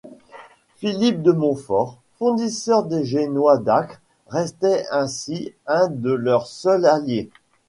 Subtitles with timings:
[0.77, 7.29] Philippe de Montfort, fournisseur des Génois d’Acre, restait ainsi un de leurs seuls alliés.